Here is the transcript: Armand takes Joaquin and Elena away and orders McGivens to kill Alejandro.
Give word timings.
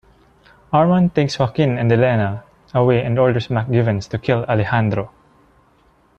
Armand 0.73 1.13
takes 1.13 1.37
Joaquin 1.37 1.77
and 1.77 1.91
Elena 1.91 2.43
away 2.73 3.03
and 3.03 3.19
orders 3.19 3.49
McGivens 3.49 4.09
to 4.09 4.17
kill 4.17 4.43
Alejandro. 4.45 5.11